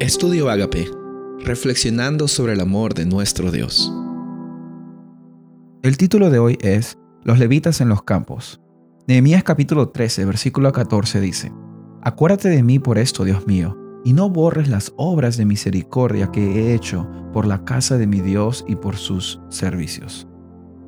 [0.00, 0.90] Estudio Agape,
[1.40, 3.92] reflexionando sobre el amor de nuestro Dios.
[5.82, 8.62] El título de hoy es Los levitas en los campos.
[9.06, 11.52] Nehemías capítulo 13, versículo 14 dice,
[12.00, 16.46] Acuérdate de mí por esto, Dios mío, y no borres las obras de misericordia que
[16.46, 20.26] he hecho por la casa de mi Dios y por sus servicios.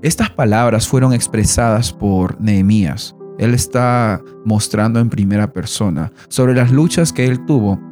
[0.01, 3.15] Estas palabras fueron expresadas por Nehemías.
[3.39, 7.92] Él está mostrando en primera persona sobre las luchas que él tuvo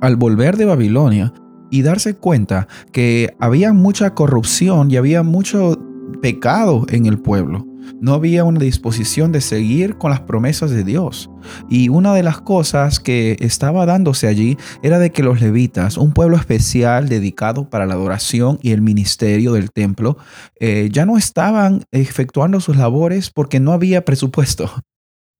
[0.00, 1.32] al volver de Babilonia
[1.70, 5.78] y darse cuenta que había mucha corrupción y había mucho
[6.22, 7.66] pecado en el pueblo.
[8.00, 11.30] No había una disposición de seguir con las promesas de Dios.
[11.68, 16.12] Y una de las cosas que estaba dándose allí era de que los levitas, un
[16.12, 20.16] pueblo especial dedicado para la adoración y el ministerio del templo,
[20.60, 24.70] eh, ya no estaban efectuando sus labores porque no había presupuesto.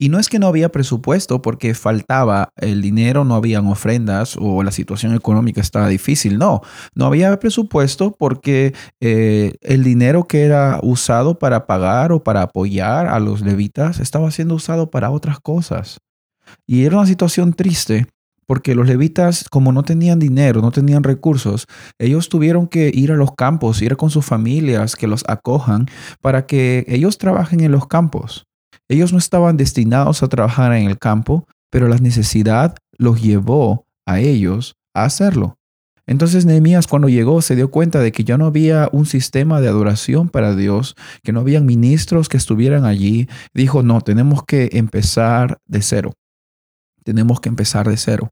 [0.05, 4.62] Y no es que no había presupuesto porque faltaba el dinero, no habían ofrendas o
[4.62, 6.37] la situación económica estaba difícil.
[6.37, 6.61] No,
[6.95, 13.06] no había presupuesto porque eh, el dinero que era usado para pagar o para apoyar
[13.06, 16.01] a los levitas estaba siendo usado para otras cosas.
[16.67, 18.06] Y era una situación triste
[18.45, 21.67] porque los levitas, como no tenían dinero, no tenían recursos,
[21.98, 25.87] ellos tuvieron que ir a los campos, ir con sus familias, que los acojan,
[26.21, 28.45] para que ellos trabajen en los campos.
[28.95, 34.20] Ellos no estaban destinados a trabajar en el campo, pero la necesidad los llevó a
[34.20, 35.59] ellos a hacerlo.
[36.06, 39.67] Entonces Nehemías cuando llegó se dio cuenta de que ya no había un sistema de
[39.67, 43.27] adoración para Dios, que no habían ministros que estuvieran allí.
[43.53, 46.12] Dijo, no, tenemos que empezar de cero.
[47.03, 48.31] Tenemos que empezar de cero.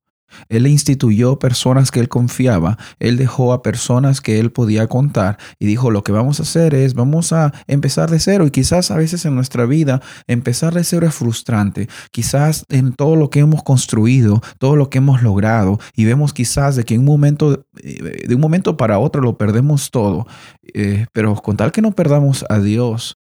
[0.48, 5.66] Él instituyó personas que él confiaba, él dejó a personas que él podía contar y
[5.66, 8.96] dijo, lo que vamos a hacer es, vamos a empezar de cero y quizás a
[8.96, 13.62] veces en nuestra vida empezar de cero es frustrante, quizás en todo lo que hemos
[13.62, 18.26] construido, todo lo que hemos logrado y vemos quizás de que en un momento, eh,
[18.26, 20.26] de un momento para otro lo perdemos todo,
[20.74, 23.18] eh, pero con tal que no perdamos a Dios,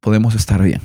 [0.00, 0.80] podemos estar bien.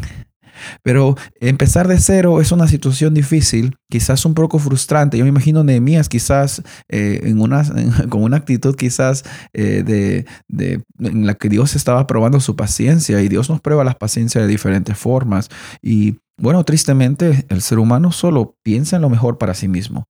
[0.84, 5.18] Pero empezar de cero es una situación difícil, quizás un poco frustrante.
[5.18, 7.64] Yo me imagino Nehemías quizás eh, en una,
[8.10, 9.24] con una actitud quizás
[9.54, 13.94] eh, de, en la que Dios estaba probando su paciencia y Dios nos prueba la
[13.94, 15.50] paciencia de diferentes formas.
[15.82, 20.06] Y bueno, tristemente el ser humano solo piensa en lo mejor para sí mismo.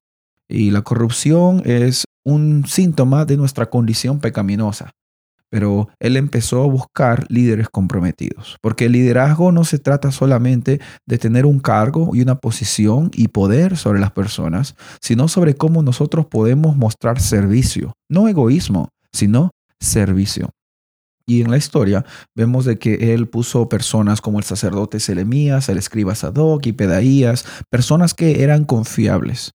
[0.49, 4.91] Y la corrupción es un síntoma de nuestra condición pecaminosa
[5.49, 11.17] pero él empezó a buscar líderes comprometidos, porque el liderazgo no se trata solamente de
[11.17, 16.25] tener un cargo y una posición y poder sobre las personas, sino sobre cómo nosotros
[16.25, 20.49] podemos mostrar servicio, no egoísmo, sino servicio.
[21.29, 22.05] Y en la historia
[22.35, 27.45] vemos de que él puso personas como el sacerdote Selemías, el escriba Sadoc y Pedaías,
[27.69, 29.51] personas que eran confiables.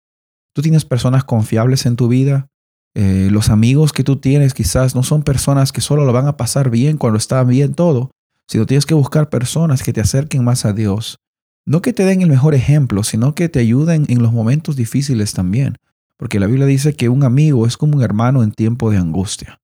[0.55, 2.47] ¿Tú tienes personas confiables en tu vida?
[2.95, 6.37] Eh, los amigos que tú tienes quizás no son personas que solo lo van a
[6.37, 8.11] pasar bien cuando está bien todo,
[8.47, 11.17] sino tienes que buscar personas que te acerquen más a Dios.
[11.65, 15.33] No que te den el mejor ejemplo, sino que te ayuden en los momentos difíciles
[15.33, 15.75] también.
[16.17, 19.59] Porque la Biblia dice que un amigo es como un hermano en tiempo de angustia.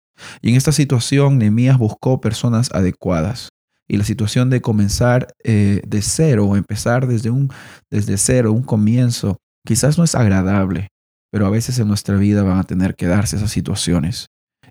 [0.43, 3.51] Y en esta situación, Nehemías buscó personas adecuadas.
[3.87, 7.53] Y la situación de comenzar eh, de cero empezar desde, un,
[7.91, 10.89] desde cero, un comienzo, quizás no es agradable,
[11.31, 14.27] pero a veces en nuestra vida van a tener que darse esas situaciones.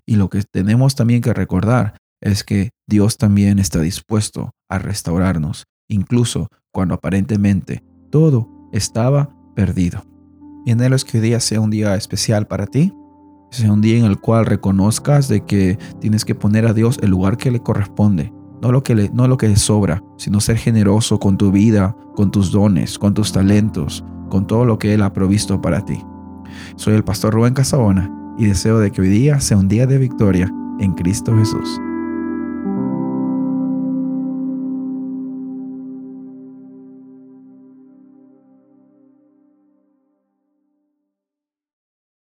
[0.06, 5.64] Y lo que tenemos también que recordar es que Dios también está dispuesto a restaurarnos,
[5.88, 10.04] incluso cuando aparentemente todo estaba perdido.
[10.66, 12.92] Y anhelo es que hoy día sea un día especial para ti,
[13.50, 17.10] sea un día en el cual reconozcas de que tienes que poner a Dios el
[17.10, 18.32] lugar que le corresponde,
[18.62, 22.30] no lo que no lo que le sobra, sino ser generoso con tu vida, con
[22.30, 26.04] tus dones, con tus talentos, con todo lo que Él ha provisto para ti.
[26.76, 29.98] Soy el pastor Rubén Casabona y deseo de que hoy día sea un día de
[29.98, 31.80] victoria en Cristo Jesús.